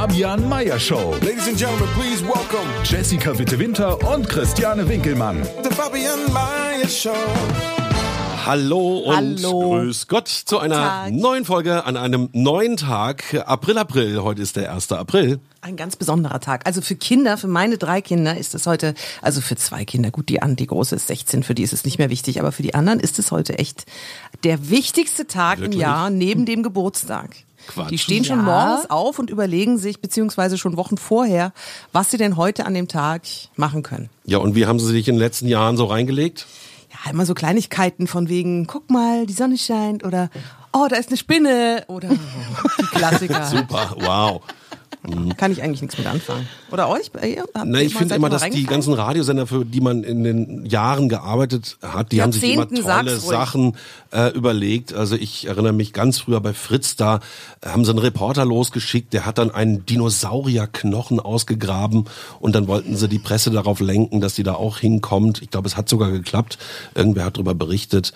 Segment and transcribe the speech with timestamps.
[0.00, 1.14] Fabian Meyer Show.
[1.20, 5.42] Ladies and gentlemen, please welcome Jessica Witte Winter und Christiane Winkelmann.
[5.62, 7.12] the Fabian Mayer Show.
[8.46, 9.72] Hallo und Hallo.
[9.82, 11.12] grüß Gott zu einer Tag.
[11.12, 13.44] neuen Folge an einem neuen Tag.
[13.46, 14.22] April, April.
[14.22, 14.90] Heute ist der 1.
[14.92, 15.38] April.
[15.60, 16.66] Ein ganz besonderer Tag.
[16.66, 20.30] Also für Kinder, für meine drei Kinder ist es heute, also für zwei Kinder, gut,
[20.30, 22.62] die, an- die große ist 16, für die ist es nicht mehr wichtig, aber für
[22.62, 23.84] die anderen ist es heute echt
[24.44, 25.74] der wichtigste Tag Wirklich?
[25.74, 27.36] im Jahr neben dem Geburtstag.
[27.70, 27.90] Quatsch.
[27.90, 28.42] Die stehen schon Ja.
[28.44, 31.52] morgens auf und überlegen sich, beziehungsweise schon Wochen vorher,
[31.92, 33.22] was sie denn heute an dem Tag
[33.56, 34.10] machen können.
[34.24, 36.46] Ja, und wie haben Sie sich in den letzten Jahren so reingelegt?
[36.92, 40.28] Ja, immer so Kleinigkeiten von wegen, guck mal, die Sonne scheint oder
[40.72, 43.44] oh, da ist eine Spinne oder die Klassiker.
[43.50, 44.40] Super, wow.
[45.38, 46.46] Kann ich eigentlich nichts mit anfangen.
[46.70, 47.10] Oder euch?
[47.64, 51.78] Na, ich finde immer, dass die ganzen Radiosender, für die man in den Jahren gearbeitet
[51.80, 53.18] hat, die haben sich immer tolle.
[53.18, 53.76] Sachen
[54.12, 54.92] äh, überlegt.
[54.92, 57.20] Also ich erinnere mich ganz früher bei Fritz, da
[57.62, 62.04] äh, haben sie einen Reporter losgeschickt, der hat dann einen Dinosaurierknochen ausgegraben
[62.38, 65.40] und dann wollten sie die Presse darauf lenken, dass die da auch hinkommt.
[65.40, 66.58] Ich glaube, es hat sogar geklappt.
[66.94, 68.12] Irgendwer hat darüber berichtet.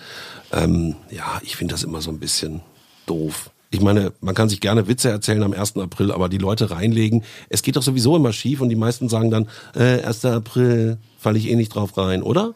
[0.51, 2.61] Ähm, ja, ich finde das immer so ein bisschen
[3.07, 3.49] doof.
[3.71, 5.77] Ich meine, man kann sich gerne Witze erzählen am 1.
[5.77, 9.31] April, aber die Leute reinlegen, es geht doch sowieso immer schief und die meisten sagen
[9.31, 10.25] dann, äh, 1.
[10.25, 12.53] April, falle ich eh nicht drauf rein, oder?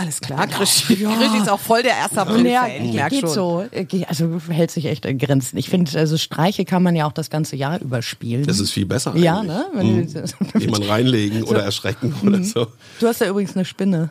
[0.00, 0.94] Alles klar, Krischi.
[0.94, 2.16] Krischi ist auch voll der 1.
[2.18, 3.30] April-Fan, Ja, ich merk geht schon.
[3.30, 3.64] so.
[3.72, 5.56] Äh, Also hält sich echt in Grenzen.
[5.58, 8.46] Ich finde, also Streiche kann man ja auch das ganze Jahr überspielen.
[8.46, 9.16] Das ist viel besser.
[9.16, 9.48] ja, eigentlich.
[9.48, 9.66] ne?
[9.74, 10.12] Wenn Mhm.
[10.52, 12.68] du, Jemand reinlegen oder erschrecken oder so.
[13.00, 14.10] du hast ja übrigens eine Spinne.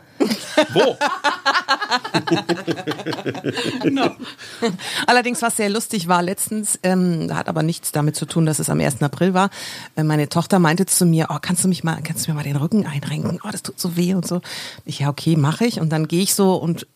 [0.74, 0.98] Wo?
[5.08, 8.70] Allerdings, was sehr lustig war letztens, ähm, hat aber nichts damit zu tun, dass es
[8.70, 9.02] am 1.
[9.02, 9.50] April war.
[9.96, 12.44] Äh, meine Tochter meinte zu mir, oh, kannst du mich mal, kannst du mir mal
[12.44, 13.40] den Rücken einrenken?
[13.44, 14.42] Oh, das tut so weh und so.
[14.86, 15.80] Ich, ja, okay, mache ich.
[15.80, 16.88] Und dann gehe ich so und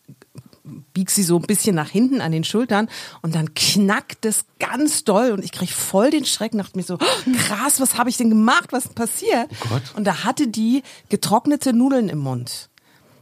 [0.92, 2.88] bieg sie so ein bisschen nach hinten an den Schultern
[3.20, 6.94] und dann knackt es ganz doll und ich krieg voll den Schreck, dachte mir so,
[6.94, 9.48] oh, krass, was habe ich denn gemacht, was ist passiert?
[9.64, 9.82] Oh Gott.
[9.96, 12.68] Und da hatte die getrocknete Nudeln im Mund.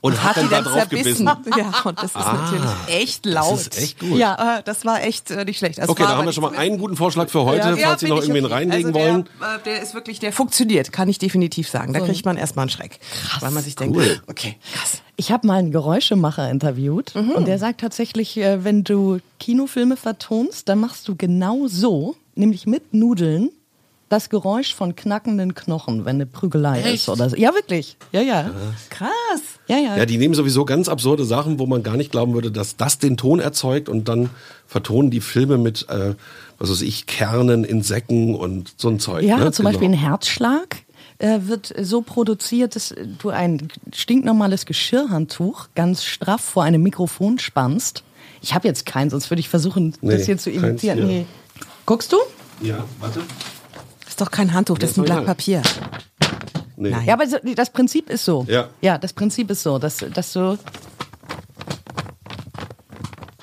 [0.02, 1.26] Und hat, die dann da dann drauf gebissen.
[1.26, 3.52] Ja, und das ist natürlich echt laut.
[3.52, 4.16] Das ist echt gut.
[4.18, 5.78] Ja, äh, das war echt äh, nicht schlecht.
[5.78, 8.00] Das Okay, war da haben wir schon mal einen guten Vorschlag für heute, Ja, falls
[8.00, 8.54] Sie noch irgendwen okay.
[8.54, 9.28] reinlegen also wollen.
[9.40, 11.92] Der, äh, der ist wirklich, der funktioniert, kann ich definitiv sagen.
[11.92, 12.98] Da kriegt man erstmal einen Schreck.
[13.24, 13.42] Krass.
[13.42, 14.20] Weil man sich denkt, Cool.
[14.26, 15.02] okay, krass.
[15.16, 17.32] Ich habe mal einen Geräuschemacher interviewt Mhm.
[17.32, 22.66] und der sagt tatsächlich, äh, wenn du Kinofilme vertonst, dann machst du genau so, nämlich
[22.66, 23.50] mit Nudeln,
[24.10, 27.36] das Geräusch von knackenden Knochen, wenn eine Prügelei ist oder so.
[27.36, 27.96] Ja, wirklich.
[28.12, 28.50] Ja, ja.
[28.90, 29.10] Krass.
[29.68, 29.96] Ja, ja.
[29.96, 32.98] Ja, die nehmen sowieso ganz absurde Sachen, wo man gar nicht glauben würde, dass das
[32.98, 34.28] den Ton erzeugt und dann
[34.66, 36.14] vertonen die Filme mit, äh,
[36.58, 39.24] was weiß ich, Kernen, Insekten und so ein Zeug.
[39.24, 39.52] Ja, ne?
[39.52, 39.98] zum Beispiel Genau.
[40.00, 40.78] ein Herzschlag
[41.18, 48.02] äh, wird so produziert, dass du ein stinknormales Geschirrhandtuch ganz straff vor einem Mikrofon spannst.
[48.42, 50.98] Ich habe jetzt keinen, sonst würde ich versuchen, Nee, das hier zu keins imitieren.
[50.98, 51.06] hier.
[51.06, 51.26] Nee.
[51.86, 52.16] Guckst du?
[52.60, 53.20] Ja, warte.
[54.20, 55.24] Das ist doch kein Handtuch, das ist ein Blatt.
[55.24, 55.62] Papier.
[56.76, 56.90] Nee.
[56.90, 57.06] Nein.
[57.06, 58.44] Ja, aber das Prinzip ist so.
[58.50, 58.68] Ja.
[58.82, 60.58] Ja, das Prinzip ist so, dass, dass du.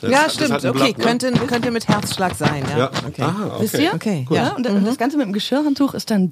[0.02, 0.52] Das- ja, stimmt.
[0.52, 1.04] ein okay, Blatt, ne?
[1.04, 2.64] könnte, könnte mit Herzschlag sein.
[2.70, 2.78] Ja.
[2.78, 2.92] Ja.
[3.08, 3.22] Okay.
[3.24, 3.64] Ah, okay.
[3.64, 3.92] Wisst ihr?
[3.96, 4.50] Okay, Ja, ja.
[4.56, 6.32] und, und das Ganze mit dem Geschirrhandtuch ist dann.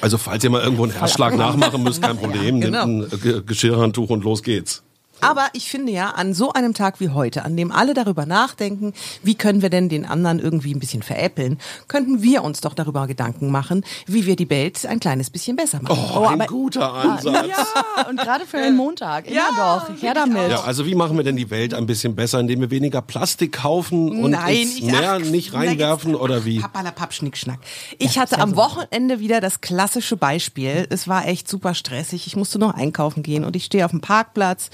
[0.00, 2.60] Also falls ihr mal irgendwo einen Herzschlag nachmachen müsst, kein Problem.
[2.60, 2.84] genau.
[2.84, 4.82] Nehmt ein äh, Geschirrhandtuch und los geht's.
[5.22, 8.92] Aber ich finde ja, an so einem Tag wie heute, an dem alle darüber nachdenken,
[9.22, 11.58] wie können wir denn den anderen irgendwie ein bisschen veräppeln,
[11.88, 15.80] könnten wir uns doch darüber Gedanken machen, wie wir die Welt ein kleines bisschen besser
[15.82, 15.98] machen.
[16.16, 17.46] Oh, ein guter Ansatz.
[17.46, 19.26] Ja, und gerade für den Montag.
[19.26, 20.02] Immer Ja, doch.
[20.02, 20.50] Her damit.
[20.50, 23.52] Ja, also wie machen wir denn die Welt ein bisschen besser, indem wir weniger Plastik
[23.52, 26.60] kaufen und ins ich- Meer ach, nicht reinwerfen oder wie?
[26.60, 27.58] Pappalapapp, Schnickschnack.
[27.98, 30.86] Ich hatte am Wochenende wieder das klassische Beispiel.
[30.90, 32.26] Es war echt super stressig.
[32.26, 34.70] Ich musste noch einkaufen gehen und ich stehe auf dem Parkplatz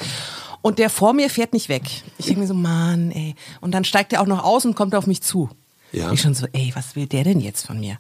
[0.63, 1.83] und der vor mir fährt nicht weg.
[2.19, 3.35] Ich denke mir so, Mann, ey.
[3.61, 5.49] Und dann steigt er auch noch aus und kommt auf mich zu.
[5.93, 6.13] Ja.
[6.13, 7.99] Ich schon so, ey, was will der denn jetzt von mir?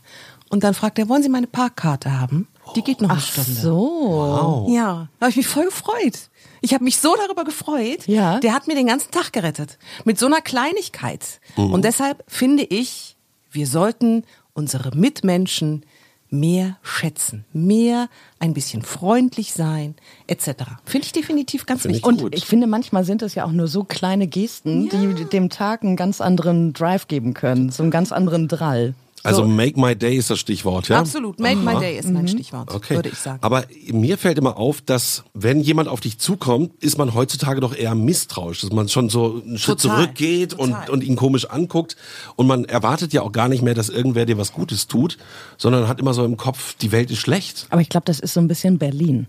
[0.48, 2.48] Und dann fragt er, wollen Sie meine Parkkarte haben?
[2.74, 3.52] Die geht noch eine Stunde.
[3.52, 4.66] So.
[4.68, 6.30] Ja, da habe ich mich voll gefreut.
[6.60, 8.06] Ich habe mich so darüber gefreut.
[8.06, 8.40] Ja.
[8.40, 9.78] Der hat mir den ganzen Tag gerettet.
[10.04, 11.40] Mit so einer Kleinigkeit.
[11.56, 13.16] Und deshalb finde ich,
[13.50, 15.84] wir sollten unsere Mitmenschen
[16.38, 19.94] mehr schätzen, mehr ein bisschen freundlich sein,
[20.26, 20.64] etc.
[20.84, 22.24] Finde ich definitiv ganz Finde ich wichtig.
[22.24, 25.82] Und ich finde, manchmal sind es ja auch nur so kleine Gesten, die dem Tag
[25.82, 28.94] einen ganz anderen Drive geben können, so einen ganz anderen Drall.
[29.26, 30.98] Also make my day ist das Stichwort, ja?
[30.98, 32.94] Absolut, make my day ist mein Stichwort, Okay.
[32.96, 33.38] würde ich sagen.
[33.42, 37.74] Aber mir fällt immer auf, dass wenn jemand auf dich zukommt, ist man heutzutage doch
[37.74, 40.90] eher misstrauisch, dass man schon so einen Schritt Total, zurückgeht und, total.
[40.90, 41.96] und ihn komisch anguckt.
[42.36, 45.18] Und man erwartet ja auch gar nicht mehr, dass irgendwer dir was Gutes tut,
[45.58, 47.66] sondern hat immer so im Kopf, die Welt ist schlecht.
[47.70, 49.26] Aber ich glaube, das ist so ein bisschen Berlin.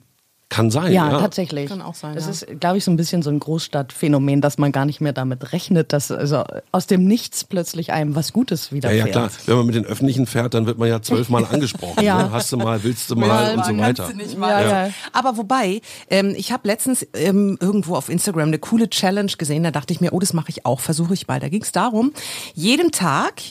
[0.50, 1.20] Kann sein, Ja, ja.
[1.20, 1.68] tatsächlich.
[1.68, 2.32] Kann auch sein, Das ja.
[2.32, 5.52] ist, glaube ich, so ein bisschen so ein Großstadtphänomen, dass man gar nicht mehr damit
[5.52, 9.08] rechnet, dass also aus dem Nichts plötzlich einem was Gutes Ja, widerfährt.
[9.08, 9.30] ja, klar.
[9.46, 12.02] Wenn man mit den Öffentlichen fährt, dann wird man ja zwölfmal angesprochen.
[12.02, 12.24] Ja.
[12.24, 12.32] ne?
[12.32, 14.10] Hast du mal, willst du mal und so weiter.
[14.40, 14.94] Ja, ja.
[15.12, 19.72] Aber wobei, ähm, ich habe letztens ähm, irgendwo auf Instagram eine coole Challenge gesehen, da
[19.72, 21.42] dachte ich mir, oh, das mache ich auch, versuche ich mal.
[21.42, 22.14] Da ging es darum,
[22.54, 23.42] jedem Tag,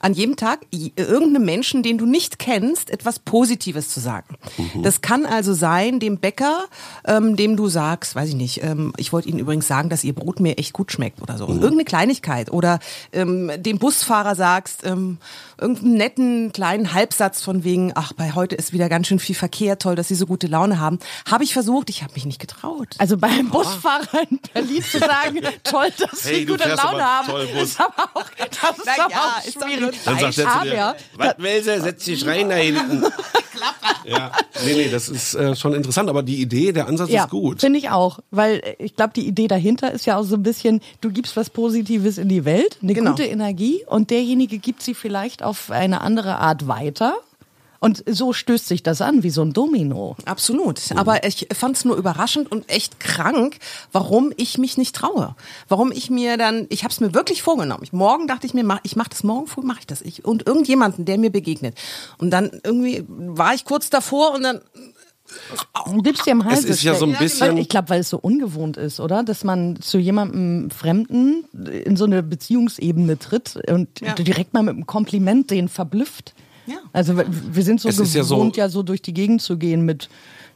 [0.00, 4.36] an jedem Tag irgendeinem Menschen, den du nicht kennst, etwas Positives zu sagen.
[4.82, 6.45] Das kann also sein, dem Bäcker,
[7.06, 10.14] ähm, dem du sagst, weiß ich nicht, ähm, ich wollte Ihnen übrigens sagen, dass Ihr
[10.14, 11.46] Brot mir echt gut schmeckt oder so.
[11.46, 12.50] Irgendeine Kleinigkeit.
[12.50, 12.78] Oder
[13.12, 15.18] ähm, dem Busfahrer sagst, ähm,
[15.58, 19.78] irgendeinen netten kleinen Halbsatz von wegen, ach, bei heute ist wieder ganz schön viel Verkehr,
[19.78, 20.98] toll, dass Sie so gute Laune haben.
[21.30, 22.88] Habe ich versucht, ich habe mich nicht getraut.
[22.98, 27.26] Also beim Busfahrer in Berlin zu sagen, toll, dass Hey, Sie gute Laune aber haben,
[27.28, 27.62] toll Bus.
[27.62, 29.96] ist aber auch, das ist Na aber ja, auch ist schwierig.
[30.04, 33.04] Dann sagt er zu dir, was will sie, setz dich rein da hinten.
[34.04, 34.32] ja,
[34.64, 37.60] nee, nee, das ist äh, schon interessant, aber die Idee, der Ansatz ja, ist gut.
[37.60, 40.42] finde ich auch, weil äh, ich glaube, die Idee dahinter ist ja auch so ein
[40.42, 43.10] bisschen, du gibst was Positives in die Welt, eine Genau.
[43.10, 47.14] gute Energie und derjenige gibt sie vielleicht auf eine andere Art weiter
[47.86, 50.16] und so stößt sich das an wie so ein Domino.
[50.24, 50.80] Absolut.
[50.96, 53.58] Aber ich fand es nur überraschend und echt krank,
[53.92, 55.36] warum ich mich nicht traue.
[55.68, 57.82] Warum ich mir dann, ich habe es mir wirklich vorgenommen.
[57.84, 60.02] Ich, morgen dachte ich mir, mach, ich mache das morgen früh, mache ich das.
[60.02, 61.76] Ich, und irgendjemanden, der mir begegnet.
[62.18, 64.60] Und dann irgendwie war ich kurz davor und dann
[66.02, 66.64] gibst dir im Hals.
[66.64, 69.22] ist ja so ein bisschen- Ich glaube, weil es so ungewohnt ist, oder?
[69.22, 71.44] Dass man zu jemandem Fremden
[71.84, 74.14] in so eine Beziehungsebene tritt und Ja.
[74.14, 76.34] direkt mal mit einem Kompliment den verblüfft.
[76.66, 76.76] Ja.
[76.92, 77.26] Also wir-
[77.62, 80.08] sind so Es gewohnt, ja ja so- so, durch die Gegend zu gehen mit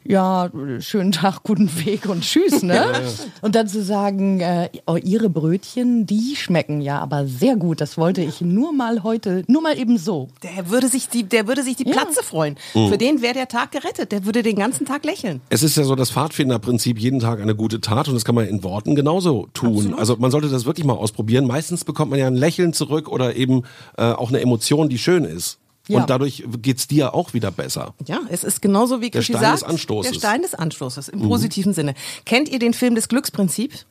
[0.05, 0.51] ja,
[0.81, 2.87] schönen Tag, guten Weg und tschüss, ne?
[3.43, 7.81] Und dann zu sagen, äh, oh, ihre Brötchen, die schmecken ja aber sehr gut.
[7.81, 10.29] Das wollte ich nur mal heute, nur mal eben so.
[10.43, 11.93] der würde sich die, der würde sich die Ja.
[11.93, 12.57] Platze freuen.
[12.75, 12.89] Mhm.
[12.89, 14.13] Für den wäre der Tag gerettet.
[14.13, 15.41] Der würde den ganzen Tag lächeln.
[15.51, 18.47] Es ist ja so das Pfadfinderprinzip, jeden Tag eine gute Tat und das kann man
[18.47, 19.95] in Worten genauso tun.
[19.97, 21.47] Also man sollte das wirklich mal ausprobieren.
[21.47, 23.63] Meistens bekommt man ja ein Lächeln zurück oder eben
[23.97, 25.59] äh, auch eine Emotion, die schön ist.
[25.91, 26.01] Ja.
[26.01, 27.95] Und dadurch geht's dir auch wieder besser.
[28.07, 29.55] Ja, es ist genauso wie Der Stein sagt.
[29.55, 30.13] des Anstoßes.
[30.13, 31.95] Der Stein des Anstoßes im positiven Sinne.
[32.25, 33.87] Kennt ihr den Film des Glücksprinzips?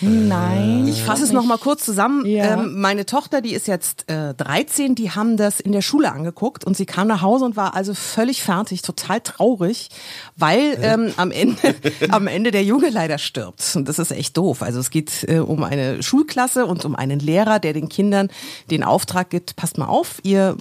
[0.00, 0.86] Nein.
[0.88, 2.24] Ich fasse es noch mal kurz zusammen.
[2.26, 2.54] Ja.
[2.54, 6.64] Ähm, meine Tochter, die ist jetzt äh, 13, die haben das in der Schule angeguckt
[6.64, 9.88] und sie kam nach Hause und war also völlig fertig, total traurig,
[10.36, 11.74] weil ähm, am Ende
[12.10, 14.62] am Ende der Junge leider stirbt und das ist echt doof.
[14.62, 18.30] Also es geht äh, um eine Schulklasse und um einen Lehrer, der den Kindern
[18.70, 20.56] den Auftrag gibt: Passt mal auf, ihr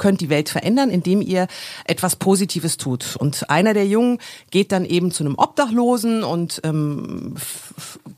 [0.00, 1.46] könnt die Welt verändern, indem ihr
[1.84, 3.14] etwas Positives tut.
[3.16, 4.18] Und einer der Jungen
[4.50, 7.36] geht dann eben zu einem Obdachlosen und ähm,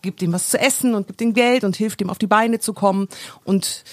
[0.01, 2.61] gibt ihm was zu essen und gibt ihm Geld und hilft ihm auf die Beine
[2.61, 3.09] zu kommen.
[3.45, 3.85] Und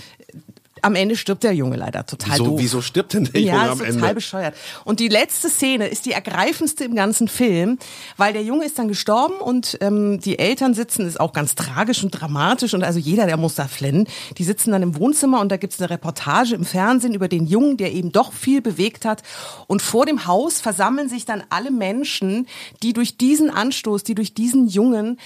[0.82, 2.60] am Ende stirbt der Junge leider total Wieso, doof.
[2.60, 4.14] wieso stirbt denn der Junge ja, am ist total Ende?
[4.16, 4.56] bescheuert.
[4.86, 7.78] Und die letzte Szene ist die ergreifendste im ganzen Film,
[8.18, 12.04] weil der Junge ist dann gestorben und ähm, die Eltern sitzen, ist auch ganz tragisch
[12.04, 14.08] und dramatisch und also jeder, der muss da flennen.
[14.38, 17.78] Die sitzen dann im Wohnzimmer und da gibt's eine Reportage im Fernsehen über den Jungen,
[17.78, 19.24] der eben doch viel bewegt hat.
[19.68, 22.48] Und vor dem Haus versammeln sich dann alle Menschen,
[22.84, 25.18] die durch diesen Anstoß, die durch diesen Jungen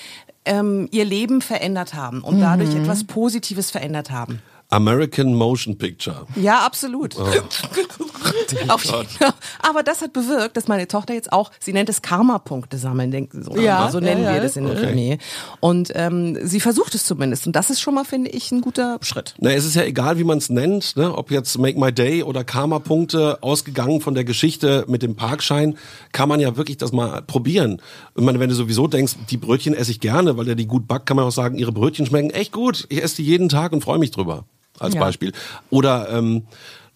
[0.45, 4.41] ähm, ihr Leben verändert haben und dadurch etwas Positives verändert haben.
[4.69, 6.25] American Motion Picture.
[6.35, 7.15] Ja, absolut.
[7.17, 7.23] Oh.
[8.69, 9.07] Auf jeden-
[9.61, 13.31] Aber das hat bewirkt, dass meine Tochter jetzt auch, sie nennt es Karma-Punkte sammeln, denk-
[13.33, 14.43] so, Ja, so nennen ja, wir ja.
[14.43, 15.17] das in der Familie.
[15.59, 17.45] Und ähm, sie versucht es zumindest.
[17.47, 19.35] Und das ist schon mal, finde ich, ein guter Schritt.
[19.39, 21.15] Na, es ist ja egal, wie man es nennt, ne?
[21.15, 25.77] ob jetzt Make My Day oder Karma-Punkte, ausgegangen von der Geschichte mit dem Parkschein,
[26.11, 27.81] kann man ja wirklich das mal probieren.
[28.15, 30.87] Ich meine, wenn du sowieso denkst, die Brötchen esse ich gerne, weil der die gut
[30.87, 32.85] backt, kann man auch sagen, ihre Brötchen schmecken echt gut.
[32.89, 34.45] Ich esse die jeden Tag und freue mich drüber,
[34.79, 35.01] als Ja.
[35.01, 35.31] Beispiel.
[35.69, 36.43] Oder ähm,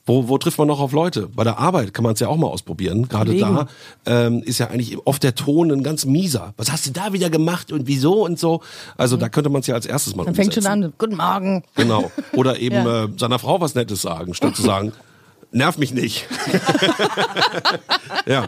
[0.06, 1.28] wo, wo trifft man noch auf Leute?
[1.28, 3.10] Bei der Arbeit kann man es ja auch mal ausprobieren.
[3.10, 3.68] Gerade da
[4.06, 6.54] ähm, ist ja eigentlich oft der Ton ein ganz mieser.
[6.56, 8.62] Was hast du da wieder gemacht und wieso und so?
[8.96, 10.84] Also da könnte man es ja als erstes mal Dann fängt schon umsetzen.
[10.86, 11.64] an, guten Morgen.
[11.76, 12.10] Genau.
[12.34, 13.04] Oder eben Ja.
[13.04, 14.94] äh, seiner Frau was Nettes sagen, statt zu sagen,
[15.52, 16.26] nerv mich nicht.
[18.26, 18.48] ja.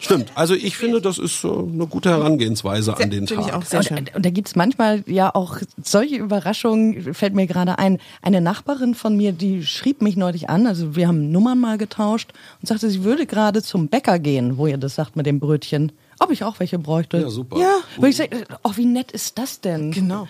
[0.00, 0.32] Stimmt.
[0.34, 3.56] Also ich finde, das ist so eine gute Herangehensweise an den Finde ich Tag.
[3.56, 3.98] auch sehr schön.
[3.98, 7.98] Und, und da gibt's manchmal ja auch solche Überraschungen, fällt mir gerade ein.
[8.22, 12.32] Eine Nachbarin von mir, die schrieb mich neulich an, also wir haben Nummern mal getauscht
[12.60, 15.92] und sagte, sie würde gerade zum Bäcker gehen, wo ihr das sagt mit dem Brötchen,
[16.18, 17.18] ob ich auch welche bräuchte.
[17.18, 17.58] Ja, super.
[17.58, 19.90] Ja, wo ich sage, oh, wie nett ist das denn?
[19.90, 20.28] Genau.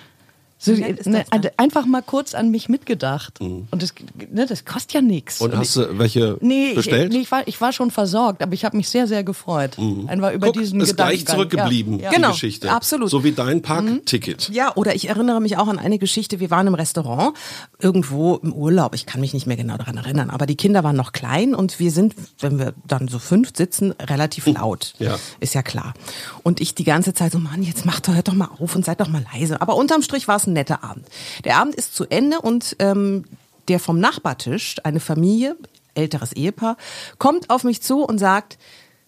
[0.63, 1.25] So, ne,
[1.57, 3.41] einfach mal kurz an mich mitgedacht.
[3.41, 3.95] Und das,
[4.31, 5.41] ne, das kostet ja nichts.
[5.41, 7.11] Und hast du welche Nee, bestellt?
[7.13, 9.79] Ich, nee ich, war, ich war schon versorgt, aber ich habe mich sehr, sehr gefreut.
[10.07, 12.11] Einfach über Guck, diesen ist gleich zurückgeblieben, Ja.
[12.11, 12.71] die Genau, Geschichte.
[12.71, 13.09] absolut.
[13.09, 14.51] So wie dein Parkticket.
[14.53, 16.41] Ja, oder ich erinnere mich auch an eine Geschichte.
[16.41, 17.35] Wir waren im Restaurant,
[17.79, 18.95] irgendwo im Urlaub.
[18.95, 20.29] Ich kann mich nicht mehr genau daran erinnern.
[20.29, 23.93] Aber die Kinder waren noch klein und wir sind, wenn wir dann so fünf sitzen,
[23.93, 24.93] relativ laut.
[24.99, 25.17] Ja.
[25.41, 25.95] Ist ja klar.
[26.43, 28.85] Und ich die ganze Zeit so, Mann, jetzt macht doch, hört doch mal auf und
[28.85, 29.63] seid doch mal leise.
[29.63, 31.07] Aber unterm Strich war es ein netter Abend.
[31.45, 33.25] Der Abend ist zu Ende und ähm,
[33.69, 35.57] der vom Nachbartisch, eine Familie,
[35.95, 36.77] älteres Ehepaar,
[37.19, 38.59] kommt auf mich zu und sagt,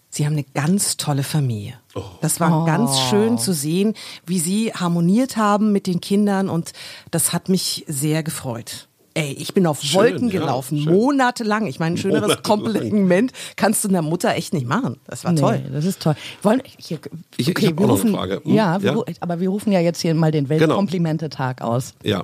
[0.09, 1.73] Sie haben eine ganz tolle Familie.
[2.21, 3.95] Das war ganz schön zu sehen,
[4.27, 6.73] wie Sie harmoniert haben mit den Kindern und
[7.09, 8.87] das hat mich sehr gefreut.
[9.15, 10.91] Ey, ich bin auf Schön, Wolken ja, gelaufen, schön.
[10.93, 11.67] monatelang.
[11.67, 12.43] Ich meine, ein schöneres Monatelang.
[12.43, 14.99] Kompliment kannst du einer Mutter echt nicht machen.
[15.05, 15.63] Das war Nee, toll.
[15.71, 16.15] das ist toll.
[16.41, 16.97] Wollen, hier,
[17.37, 18.41] Ich- ich okay, hab wir auch noch eine rufen, Frage.
[18.43, 18.53] Hm?
[18.55, 19.13] Ja, wir, Ja?
[19.19, 20.61] aber wir rufen ja jetzt hier mal den Genau.
[20.61, 21.93] Weltkomplimente-Tag aus.
[22.03, 22.23] Ja.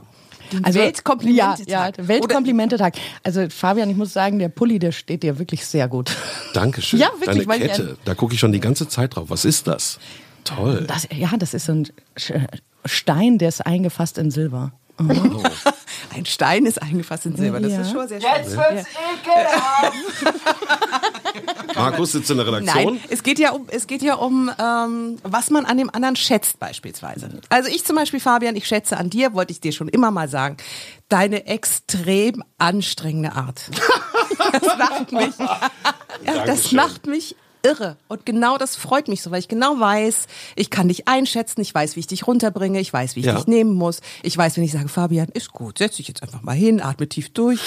[0.64, 1.68] Also, Weltkomplimente-Tag.
[1.68, 2.96] Ja, ja, Weltkomplimente-Tag.
[3.24, 6.10] Also Fabian, ich muss sagen, der Pulli, der steht dir wirklich sehr gut.
[6.56, 7.00] Dankeschön.
[7.00, 9.30] Ja, wirklich, weil Deine ich Kette, da gucke ich schon die ganze Zeit drauf.
[9.30, 10.00] Was ist das?
[10.44, 10.86] Toll.
[10.88, 11.88] Das, ja, das ist so ein
[12.86, 14.72] Stein, der ist eingefasst in Silber.
[16.20, 17.60] Ein Stein ist eingefasst in Silber.
[17.62, 17.82] Das Ja.
[17.82, 18.30] ist schon sehr schön.
[21.76, 22.96] Markus sitzt in der Redaktion.
[22.96, 26.16] Nein, es geht ja um, es geht ja um ähm, was man an dem anderen
[26.16, 27.30] schätzt beispielsweise.
[27.50, 30.28] Also ich zum Beispiel, Fabian, ich schätze an dir, wollte ich dir schon immer mal
[30.28, 30.58] sagen,
[31.08, 33.62] deine extrem anstrengende Art.
[34.52, 35.38] Das macht mich,
[36.26, 37.98] ja, das macht mich irre.
[38.08, 41.74] Und genau das freut mich so, weil ich genau weiß, ich kann dich einschätzen, ich
[41.74, 43.36] weiß, wie ich dich runterbringe, ich weiß, wie ich Ja.
[43.36, 44.02] dich nehmen muss.
[44.24, 47.08] Ich weiß, wenn ich sage, Fabian, ist gut, setz dich jetzt einfach mal hin, atme
[47.10, 47.60] tief durch,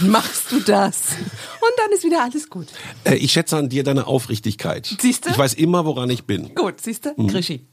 [0.00, 1.12] dann machst du das.
[1.12, 2.66] Und dann ist wieder alles gut.
[3.04, 4.86] Äh, ich schätze an dir deine Aufrichtigkeit.
[5.00, 5.30] Siehste?
[5.30, 6.54] Ich weiß immer, woran ich bin.
[6.54, 7.14] Gut, siehst du?
[7.16, 7.28] Mhm.
[7.28, 7.66] Krischi.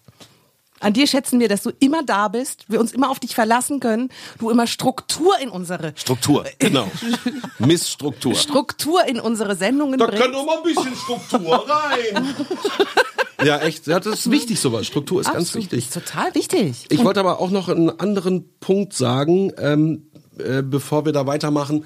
[0.83, 3.79] An dir schätzen wir, dass du immer da bist, wir uns immer auf dich verlassen
[3.79, 6.91] können, du immer Struktur in unsere Struktur, genau.
[7.59, 8.35] Missstruktur.
[8.35, 10.21] Struktur in unsere Sendungen Da bringst.
[10.21, 12.35] kann doch mal ein bisschen Struktur rein.
[13.45, 13.87] ja, echt.
[13.87, 14.85] Ja, das ist wichtig sowas.
[14.85, 15.85] Struktur ist ganz Absolut, wichtig.
[15.85, 16.85] Ist total wichtig.
[16.89, 21.85] Ich wollte aber auch noch einen anderen Punkt sagen, ähm, äh, bevor wir da weitermachen.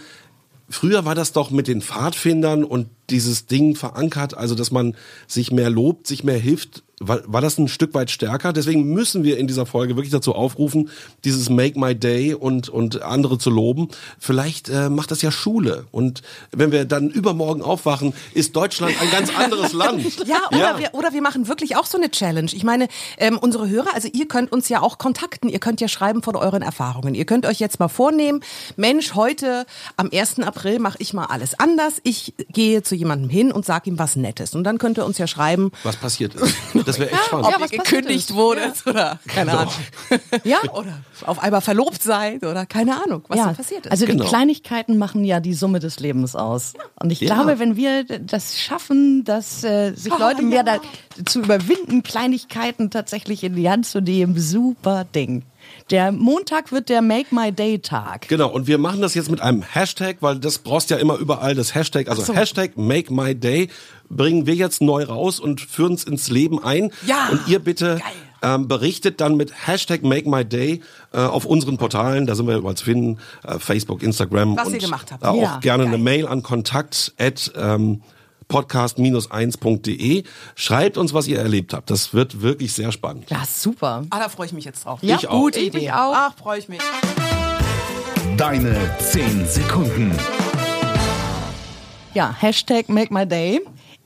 [0.70, 4.96] Früher war das doch mit den Pfadfindern und dieses Ding verankert, also dass man
[5.28, 6.84] sich mehr lobt, sich mehr hilft.
[7.00, 8.54] War, war das ein Stück weit stärker?
[8.54, 10.90] Deswegen müssen wir in dieser Folge wirklich dazu aufrufen,
[11.26, 13.90] dieses Make My Day und, und andere zu loben.
[14.18, 15.86] Vielleicht äh, macht das ja Schule.
[15.92, 20.26] Und wenn wir dann übermorgen aufwachen, ist Deutschland ein ganz anderes Land.
[20.26, 22.50] Ja oder, Wir, oder wir machen wirklich auch so eine Challenge.
[22.52, 22.88] Ich meine,
[23.20, 26.36] ähm, unsere Hörer, also ihr könnt uns ja auch kontakten, ihr könnt ja schreiben von
[26.36, 27.14] euren Erfahrungen.
[27.14, 28.42] Ihr könnt euch jetzt mal vornehmen,
[28.76, 30.40] Mensch, heute am 1.
[30.40, 32.02] April mache ich mal alles anders.
[32.02, 34.56] Ich gehe zu jemandem hin und sage ihm was Nettes.
[34.56, 36.56] Und dann könnt ihr uns ja schreiben, Was passiert ist.
[36.88, 37.46] Das wäre echt spannend.
[37.46, 39.62] ob Ja, ihr was passiert gekündigt wurdet oder keine Genau.
[39.64, 39.74] Ahnung.
[40.44, 40.58] Ja.
[40.74, 40.94] Oder
[41.26, 43.92] auf einmal verlobt seid oder keine Ahnung, was ja, so passiert ist.
[43.92, 44.24] Also Genau.
[44.24, 46.74] die Kleinigkeiten machen ja die Summe des Lebens aus.
[47.00, 47.36] Und ich Ja.
[47.36, 50.78] glaube, wenn wir das schaffen, dass äh, sich Leute mehr da,
[51.26, 55.44] zu überwinden, Kleinigkeiten tatsächlich in die Hand zu nehmen, super Ding.
[55.90, 58.28] Der Montag wird der Make My Day Tag.
[58.28, 61.56] Genau, und wir machen das jetzt mit einem Hashtag, weil das brauchst ja immer überall
[61.56, 62.10] das Hashtag.
[62.10, 62.34] Also so.
[62.34, 63.70] Hashtag Make My Day
[64.10, 66.92] bringen wir jetzt neu raus und führen es ins Leben ein.
[67.06, 67.30] Ja.
[67.32, 68.00] Und ihr bitte
[68.42, 70.82] ähm, berichtet dann mit Hashtag Make My Day
[71.14, 74.58] äh, auf unseren Portalen, da sind wir überall zu finden, äh, Facebook, Instagram.
[74.58, 75.24] Was und ihr gemacht habt.
[75.24, 76.02] Äh, auch Ja, gerne eine geil.
[76.02, 78.02] Mail an kontakt at, ähm,
[78.50, 80.24] podcast-1.de.
[80.56, 81.90] Schreibt uns, was ihr erlebt habt.
[81.90, 83.30] Das wird wirklich sehr spannend.
[83.30, 84.06] Ja, super.
[84.10, 85.00] Ah, da freue ich mich jetzt drauf.
[85.02, 85.40] Ja, Ich auch.
[85.42, 85.92] Gute Ich Idee.
[85.92, 86.14] auch.
[86.16, 86.80] Ach, freue ich mich.
[88.38, 90.12] Deine 10 Sekunden.
[92.14, 93.62] Ja, Hashtag Make My Day.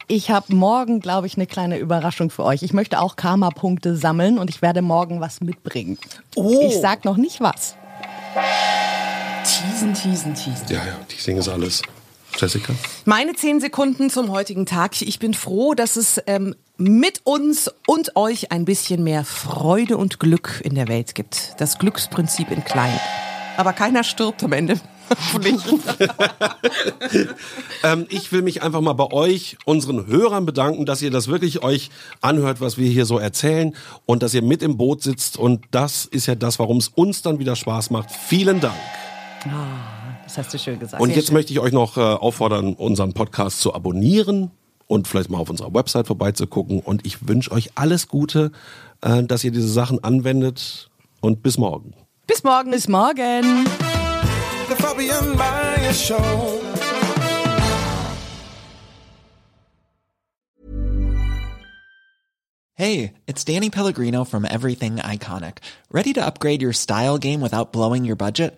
[0.07, 2.63] Ich habe morgen, glaube ich, eine kleine Überraschung für euch.
[2.63, 5.97] Ich möchte auch Karma-Punkte sammeln und ich werde morgen was mitbringen.
[6.35, 6.59] Oh.
[6.67, 7.75] Ich sag noch nicht was.
[9.45, 10.65] Teasen, teasen, teasen.
[10.69, 11.81] Ja, ja, die singen es alles.
[12.37, 12.73] Jessica?
[13.05, 15.01] Meine zehn Sekunden zum heutigen Tag.
[15.01, 20.19] Ich bin froh, dass es ähm, mit uns und euch ein bisschen mehr Freude und
[20.19, 21.55] Glück in der Welt gibt.
[21.59, 22.99] Das Glücksprinzip in klein.
[23.57, 24.79] Aber keiner stirbt am Ende.
[27.83, 31.63] Ähm, ich will mich einfach mal bei euch, unseren Hörern bedanken, dass ihr das wirklich
[31.63, 31.89] euch
[32.21, 35.37] anhört, was wir hier so erzählen und dass ihr mit im Boot sitzt.
[35.37, 38.11] Und das ist ja das, warum es uns dann wieder Spaß macht.
[38.11, 38.77] Vielen Dank.
[40.31, 41.03] Das hast du schön gesagt.
[41.03, 44.49] Und jetzt möchte ich euch noch äh, auffordern, unseren Podcast zu abonnieren
[44.87, 46.79] und vielleicht mal auf unserer Website vorbeizugucken.
[46.79, 48.53] Und ich wünsche euch alles Gute,
[49.01, 51.95] äh, dass ihr diese Sachen anwendet und bis morgen.
[52.27, 52.71] Bis morgen.
[52.71, 53.67] Bis morgen.
[54.69, 56.61] The Fabian Myers Show.
[62.75, 65.57] Hey, it's Danny Pellegrino from Everything Iconic.
[65.91, 68.57] Ready to upgrade your style game without blowing your budget?